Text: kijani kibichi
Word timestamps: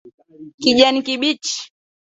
kijani 0.61 0.99
kibichi 1.05 1.57